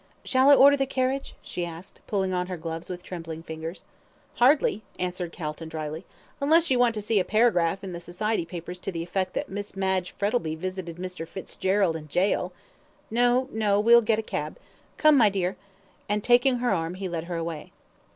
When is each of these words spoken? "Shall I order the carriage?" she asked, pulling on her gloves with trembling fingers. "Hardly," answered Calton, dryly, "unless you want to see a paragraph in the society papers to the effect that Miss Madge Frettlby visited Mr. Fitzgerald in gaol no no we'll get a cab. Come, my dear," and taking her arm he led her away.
"Shall 0.25 0.49
I 0.49 0.55
order 0.55 0.75
the 0.75 0.87
carriage?" 0.87 1.35
she 1.43 1.63
asked, 1.63 1.99
pulling 2.07 2.33
on 2.33 2.47
her 2.47 2.57
gloves 2.57 2.89
with 2.89 3.03
trembling 3.03 3.43
fingers. 3.43 3.85
"Hardly," 4.37 4.81
answered 4.97 5.31
Calton, 5.31 5.69
dryly, 5.69 6.05
"unless 6.41 6.71
you 6.71 6.79
want 6.79 6.95
to 6.95 7.03
see 7.03 7.19
a 7.19 7.23
paragraph 7.23 7.83
in 7.83 7.91
the 7.91 7.99
society 7.99 8.43
papers 8.43 8.79
to 8.79 8.91
the 8.91 9.03
effect 9.03 9.35
that 9.35 9.47
Miss 9.51 9.77
Madge 9.77 10.13
Frettlby 10.17 10.55
visited 10.55 10.95
Mr. 10.95 11.27
Fitzgerald 11.27 11.95
in 11.95 12.09
gaol 12.11 12.51
no 13.11 13.47
no 13.51 13.79
we'll 13.79 14.01
get 14.01 14.17
a 14.17 14.23
cab. 14.23 14.57
Come, 14.97 15.15
my 15.15 15.29
dear," 15.29 15.55
and 16.09 16.23
taking 16.23 16.57
her 16.57 16.73
arm 16.73 16.95
he 16.95 17.07
led 17.07 17.25
her 17.25 17.37
away. 17.37 17.71